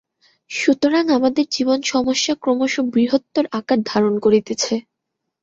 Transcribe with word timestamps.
সুতরাং 0.51 1.03
আমাদের 1.09 1.45
জীবনসমস্যা 1.51 2.33
ক্রমশ 2.35 2.73
বৃহত্তর 2.93 3.45
আকার 3.59 3.79
ধারণ 3.85 4.13
করিতেছে। 4.19 4.73